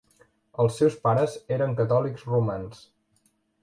[0.63, 2.85] Els seus pares eren catòlics romans.